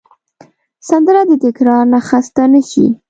سندره 0.87 1.21
د 1.29 1.31
تکرار 1.45 1.83
نه 1.93 1.99
خسته 2.07 2.43
نه 2.53 2.61
شي 2.69 2.85